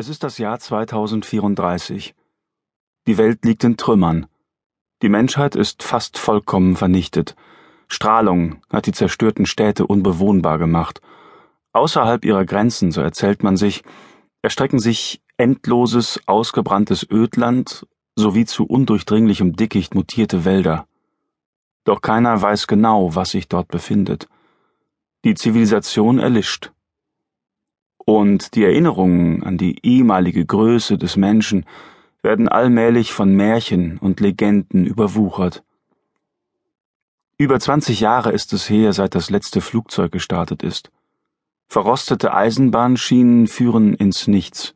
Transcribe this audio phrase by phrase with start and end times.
[0.00, 2.14] Es ist das Jahr 2034.
[3.08, 4.26] Die Welt liegt in Trümmern.
[5.02, 7.34] Die Menschheit ist fast vollkommen vernichtet.
[7.88, 11.00] Strahlung hat die zerstörten Städte unbewohnbar gemacht.
[11.72, 13.82] Außerhalb ihrer Grenzen, so erzählt man sich,
[14.40, 17.84] erstrecken sich endloses, ausgebranntes Ödland
[18.14, 20.86] sowie zu undurchdringlichem Dickicht mutierte Wälder.
[21.82, 24.28] Doch keiner weiß genau, was sich dort befindet.
[25.24, 26.70] Die Zivilisation erlischt
[28.08, 31.66] und die Erinnerungen an die ehemalige Größe des Menschen
[32.22, 35.62] werden allmählich von Märchen und Legenden überwuchert.
[37.36, 40.90] Über 20 Jahre ist es her, seit das letzte Flugzeug gestartet ist.
[41.66, 44.72] Verrostete Eisenbahnschienen führen ins Nichts.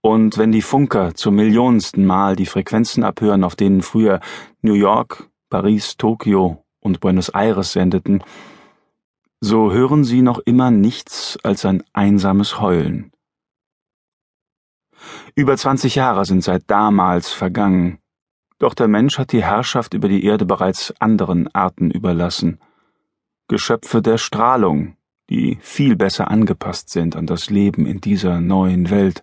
[0.00, 4.18] Und wenn die Funker zum millionensten Mal die Frequenzen abhören, auf denen früher
[4.62, 8.24] New York, Paris, Tokio und Buenos Aires sendeten,
[9.40, 13.12] so hören sie noch immer nichts als ein einsames Heulen.
[15.34, 17.98] Über zwanzig Jahre sind seit damals vergangen,
[18.58, 22.58] doch der Mensch hat die Herrschaft über die Erde bereits anderen Arten überlassen.
[23.48, 24.96] Geschöpfe der Strahlung,
[25.28, 29.22] die viel besser angepasst sind an das Leben in dieser neuen Welt.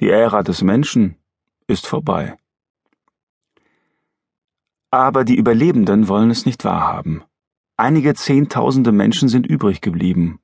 [0.00, 1.16] Die Ära des Menschen
[1.66, 2.36] ist vorbei.
[4.90, 7.24] Aber die Überlebenden wollen es nicht wahrhaben.
[7.80, 10.40] Einige Zehntausende Menschen sind übrig geblieben,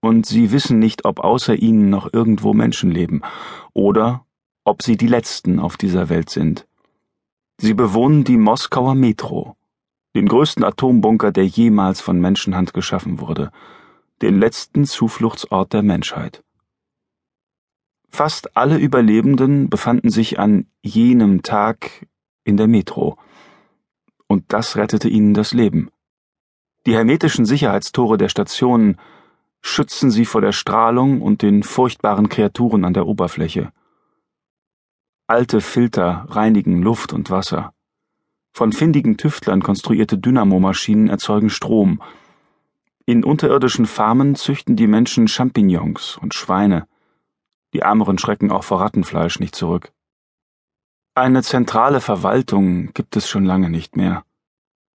[0.00, 3.22] und sie wissen nicht, ob außer ihnen noch irgendwo Menschen leben,
[3.72, 4.26] oder
[4.64, 6.66] ob sie die Letzten auf dieser Welt sind.
[7.56, 9.56] Sie bewohnen die Moskauer Metro,
[10.16, 13.52] den größten Atombunker, der jemals von Menschenhand geschaffen wurde,
[14.20, 16.42] den letzten Zufluchtsort der Menschheit.
[18.08, 22.08] Fast alle Überlebenden befanden sich an jenem Tag
[22.42, 23.18] in der Metro,
[24.26, 25.92] und das rettete ihnen das Leben.
[26.86, 28.98] Die hermetischen Sicherheitstore der Stationen
[29.60, 33.72] schützen sie vor der Strahlung und den furchtbaren Kreaturen an der Oberfläche.
[35.28, 37.72] Alte Filter reinigen Luft und Wasser.
[38.52, 42.02] Von findigen Tüftlern konstruierte Dynamomaschinen erzeugen Strom.
[43.06, 46.86] In unterirdischen Farmen züchten die Menschen Champignons und Schweine.
[47.72, 49.92] Die Ärmeren schrecken auch vor Rattenfleisch nicht zurück.
[51.14, 54.24] Eine zentrale Verwaltung gibt es schon lange nicht mehr.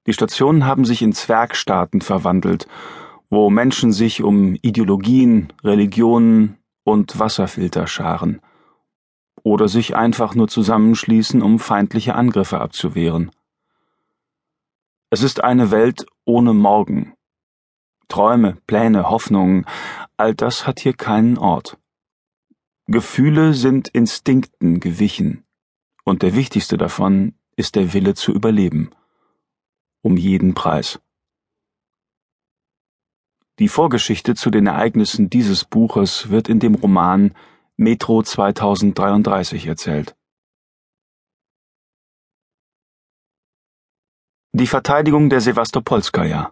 [0.05, 2.67] Die Stationen haben sich in Zwergstaaten verwandelt,
[3.29, 8.41] wo Menschen sich um Ideologien, Religionen und Wasserfilter scharen.
[9.43, 13.31] Oder sich einfach nur zusammenschließen, um feindliche Angriffe abzuwehren.
[15.09, 17.13] Es ist eine Welt ohne Morgen.
[18.09, 19.65] Träume, Pläne, Hoffnungen,
[20.17, 21.77] all das hat hier keinen Ort.
[22.87, 25.45] Gefühle sind Instinkten gewichen,
[26.03, 28.91] und der wichtigste davon ist der Wille zu überleben
[30.03, 30.99] um jeden Preis.
[33.59, 37.33] Die Vorgeschichte zu den Ereignissen dieses Buches wird in dem Roman
[37.77, 40.15] Metro 2033 erzählt.
[44.51, 46.51] Die Verteidigung der Sevastopolskaja.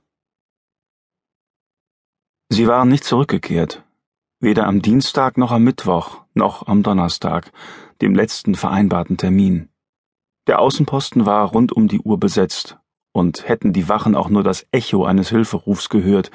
[2.49, 3.83] Sie waren nicht zurückgekehrt,
[4.39, 7.51] weder am Dienstag noch am Mittwoch noch am Donnerstag,
[8.01, 9.69] dem letzten vereinbarten Termin.
[10.47, 12.80] Der Außenposten war rund um die Uhr besetzt
[13.13, 16.31] und hätten die Wachen auch nur das Echo eines Hilferufs gehört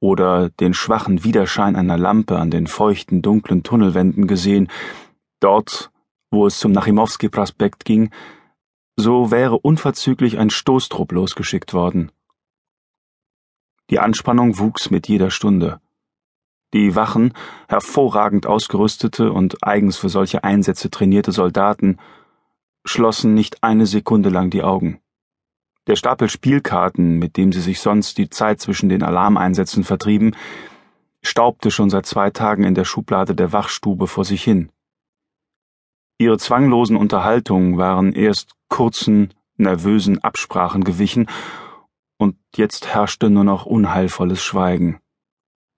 [0.00, 4.68] oder den schwachen Widerschein einer Lampe an den feuchten, dunklen Tunnelwänden gesehen,
[5.40, 5.90] dort,
[6.30, 8.10] wo es zum Nachimowski-Prospekt ging,
[8.96, 12.10] so wäre unverzüglich ein Stoßtrupp losgeschickt worden.
[13.90, 15.80] Die Anspannung wuchs mit jeder Stunde.
[16.72, 17.34] Die Wachen,
[17.68, 21.98] hervorragend ausgerüstete und eigens für solche Einsätze trainierte Soldaten,
[22.86, 25.01] schlossen nicht eine Sekunde lang die Augen.
[25.88, 30.36] Der Stapel Spielkarten, mit dem sie sich sonst die Zeit zwischen den Alarmeinsätzen vertrieben,
[31.22, 34.70] staubte schon seit zwei Tagen in der Schublade der Wachstube vor sich hin.
[36.18, 41.26] Ihre zwanglosen Unterhaltungen waren erst kurzen, nervösen Absprachen gewichen,
[42.16, 45.00] und jetzt herrschte nur noch unheilvolles Schweigen.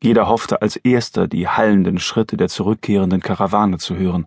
[0.02, 4.26] Jeder hoffte als erster die hallenden Schritte der zurückkehrenden Karawane zu hören.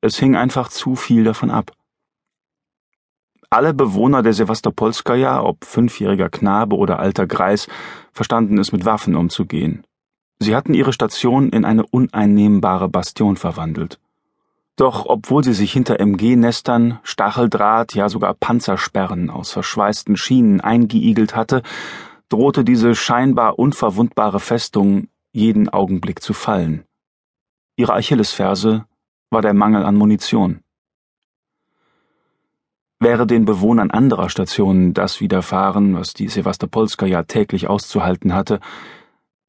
[0.00, 1.72] Es hing einfach zu viel davon ab.
[3.50, 7.68] Alle Bewohner der Sewastopolskaja, ob fünfjähriger Knabe oder alter Greis,
[8.12, 9.84] verstanden es mit Waffen umzugehen.
[10.38, 13.98] Sie hatten ihre Station in eine uneinnehmbare Bastion verwandelt.
[14.76, 21.62] Doch obwohl sie sich hinter MG-Nestern, Stacheldraht, ja sogar Panzersperren aus verschweißten Schienen eingeigelt hatte,
[22.28, 26.84] drohte diese scheinbar unverwundbare Festung jeden Augenblick zu fallen.
[27.76, 28.84] Ihre Achillesferse
[29.30, 30.63] war der Mangel an Munition.
[33.04, 38.60] Wäre den Bewohnern anderer Stationen das widerfahren, was die Sewastopolska ja täglich auszuhalten hatte,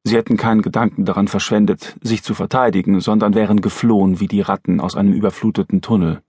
[0.04, 4.78] Sie hätten keinen Gedanken daran verschwendet, sich zu verteidigen, sondern wären geflohen wie die Ratten
[4.78, 6.22] aus einem überfluteten Tunnel.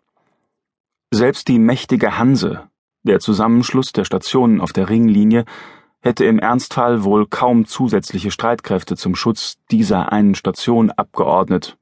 [1.11, 2.69] Selbst die mächtige Hanse,
[3.03, 5.43] der Zusammenschluss der Stationen auf der Ringlinie,
[5.99, 11.77] hätte im Ernstfall wohl kaum zusätzliche Streitkräfte zum Schutz dieser einen Station abgeordnet.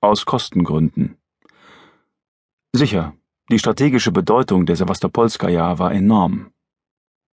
[0.00, 1.16] Aus Kostengründen.
[2.72, 3.14] Sicher,
[3.50, 6.52] die strategische Bedeutung der Sevastopolskaja war enorm.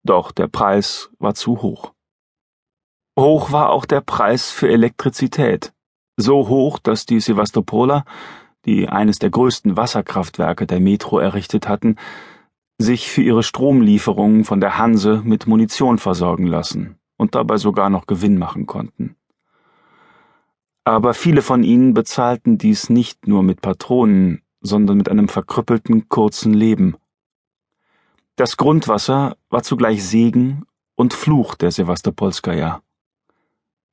[0.03, 1.93] Doch der Preis war zu hoch.
[3.19, 5.75] Hoch war auch der Preis für Elektrizität.
[6.17, 8.05] So hoch, dass die Sevastopoler,
[8.65, 11.97] die eines der größten Wasserkraftwerke der Metro errichtet hatten,
[12.79, 18.07] sich für ihre Stromlieferungen von der Hanse mit Munition versorgen lassen und dabei sogar noch
[18.07, 19.17] Gewinn machen konnten.
[20.85, 26.53] Aber viele von ihnen bezahlten dies nicht nur mit Patronen, sondern mit einem verkrüppelten kurzen
[26.53, 26.97] Leben.
[28.37, 32.83] Das Grundwasser war zugleich Segen und Fluch der Sevastopolskaja.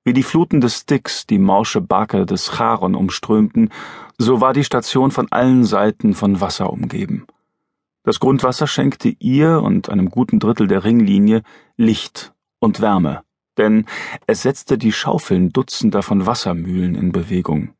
[0.04, 3.70] Wie die Fluten des Styx die morsche Barke des Charon umströmten,
[4.18, 7.25] so war die Station von allen Seiten von Wasser umgeben.
[8.04, 11.42] Das Grundwasser schenkte ihr und einem guten Drittel der Ringlinie
[11.78, 13.24] Licht und Wärme,
[13.58, 13.86] denn
[14.28, 17.74] es setzte die Schaufeln Dutzender von Wassermühlen in Bewegung.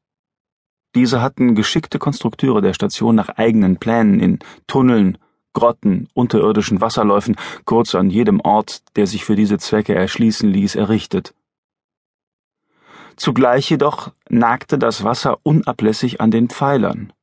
[0.96, 5.18] Diese hatten geschickte Konstrukteure der Station nach eigenen Plänen in Tunneln,
[5.54, 7.36] Grotten, unterirdischen Wasserläufen,
[7.66, 11.34] kurz an jedem Ort, der sich für diese Zwecke erschließen ließ, errichtet.
[13.16, 17.14] Zugleich jedoch nagte das Wasser unablässig an den Pfeilern,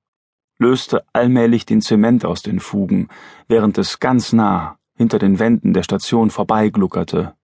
[0.59, 3.09] löste allmählich den Zement aus den Fugen,
[3.49, 7.35] während es ganz nah hinter den Wänden der Station vorbeigluckerte,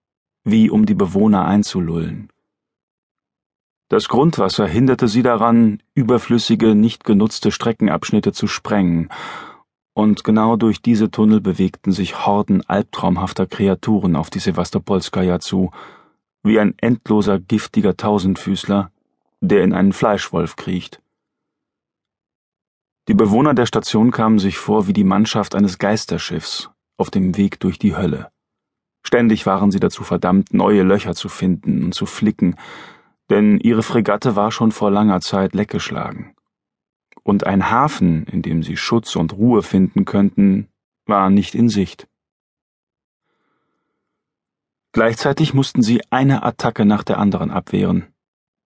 [0.45, 2.29] wie um die Bewohner einzulullen.
[3.89, 9.09] Das Grundwasser hinderte sie daran, überflüssige, nicht genutzte Streckenabschnitte zu sprengen,
[9.93, 15.71] und genau durch diese Tunnel bewegten sich Horden albtraumhafter Kreaturen auf die Sevastopolskaja zu,
[16.43, 18.91] wie ein endloser giftiger Tausendfüßler,
[19.41, 21.01] der in einen Fleischwolf kriecht.
[23.07, 27.59] Die Bewohner der Station kamen sich vor wie die Mannschaft eines Geisterschiffs auf dem Weg
[27.59, 28.29] durch die Hölle.
[29.01, 32.55] Ständig waren sie dazu verdammt, neue Löcher zu finden und zu flicken,
[33.29, 36.35] denn ihre Fregatte war schon vor langer Zeit leckgeschlagen.
[37.23, 40.69] Und ein Hafen, in dem sie Schutz und Ruhe finden könnten,
[41.05, 42.07] war nicht in Sicht.
[44.93, 48.07] Gleichzeitig mussten sie eine Attacke nach der anderen abwehren.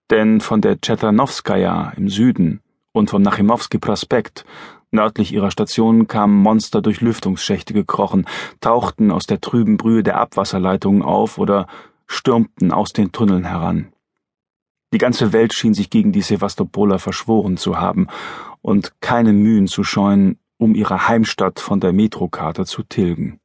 [0.10, 2.62] Denn von der Tschetlanowskaja im Süden
[2.92, 4.46] und vom Nachimowski Prospekt
[4.92, 8.25] nördlich ihrer Station kamen Monster durch Lüftungsschächte gekrochen,
[8.60, 11.68] tauchten aus der trüben Brühe der Abwasserleitungen auf oder
[12.08, 13.92] stürmten aus den Tunneln heran.
[14.93, 18.07] Die ganze Welt schien sich gegen die Sevastopoler verschworen zu haben
[18.61, 23.39] und keine Mühen zu scheuen, um ihre Heimstatt von der Metrokarte zu tilgen.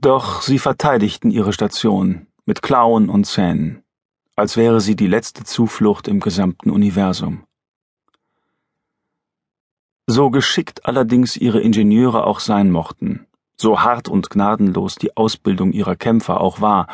[0.00, 3.82] Doch sie verteidigten ihre Station mit Klauen und Zähnen,
[4.36, 7.44] als wäre sie die letzte Zuflucht im gesamten Universum.
[10.06, 13.26] So geschickt allerdings ihre Ingenieure auch sein mochten,
[13.56, 16.86] so hart und gnadenlos die Ausbildung ihrer Kämpfer auch war,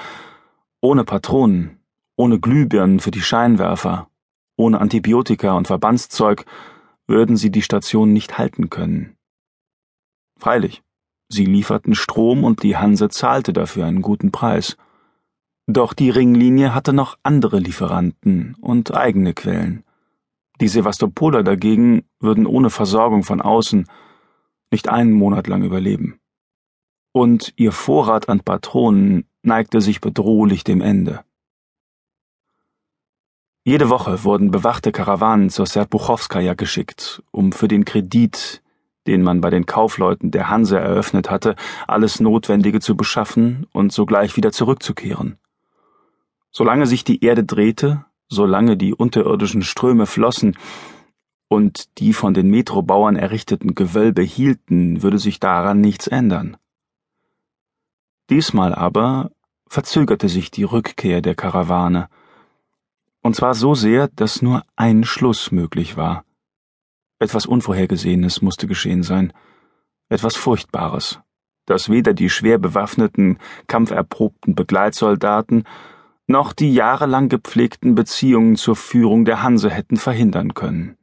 [0.80, 1.83] ohne Patronen,
[2.16, 4.08] ohne Glühbirnen für die Scheinwerfer,
[4.56, 6.44] ohne Antibiotika und Verbandszeug
[7.06, 9.16] würden sie die Station nicht halten können.
[10.38, 10.82] Freilich,
[11.28, 14.76] Sie lieferten Strom und die Hanse zahlte dafür einen guten Preis.
[15.66, 19.82] Doch die Ringlinie hatte noch andere Lieferanten und eigene Quellen.
[20.60, 23.88] Die Sevastopoler dagegen würden ohne Versorgung von außen
[24.70, 26.20] nicht einen Monat lang überleben.
[27.12, 31.24] Und ihr Vorrat an Patronen neigte sich bedrohlich dem Ende.
[33.66, 38.62] Jede Woche wurden bewachte Karawanen zur Serpuchowskaja geschickt, um für den Kredit,
[39.06, 41.56] den man bei den Kaufleuten der Hanse eröffnet hatte,
[41.86, 45.38] alles Notwendige zu beschaffen und sogleich wieder zurückzukehren.
[46.50, 50.58] Solange sich die Erde drehte, solange die unterirdischen Ströme flossen
[51.48, 56.58] und die von den Metrobauern errichteten Gewölbe hielten, würde sich daran nichts ändern.
[58.28, 59.30] Diesmal aber
[59.66, 62.10] verzögerte sich die Rückkehr der Karawane,
[63.24, 66.24] und zwar so sehr, dass nur ein Schluss möglich war.
[67.18, 69.32] Etwas Unvorhergesehenes musste geschehen sein,
[70.10, 71.20] etwas Furchtbares,
[71.64, 75.64] das weder die schwer bewaffneten, kampferprobten Begleitsoldaten
[76.26, 80.98] noch die jahrelang gepflegten Beziehungen zur Führung der Hanse hätten verhindern können.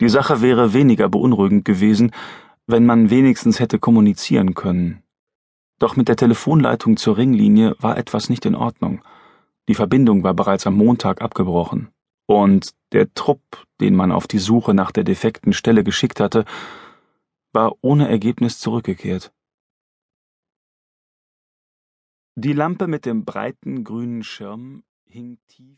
[0.00, 2.12] Die Sache wäre weniger beunruhigend gewesen,
[2.68, 5.02] wenn man wenigstens hätte kommunizieren können.
[5.80, 9.02] Doch mit der Telefonleitung zur Ringlinie war etwas nicht in Ordnung.
[9.68, 11.90] Die Verbindung war bereits am Montag abgebrochen
[12.26, 16.46] und der Trupp, den man auf die Suche nach der defekten Stelle geschickt hatte,
[17.52, 19.30] war ohne Ergebnis zurückgekehrt.
[22.34, 25.76] Die Lampe mit dem breiten grünen Schirm hing tief